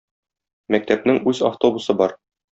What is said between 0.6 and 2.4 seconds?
Мәктәпнең үз автобусы бар.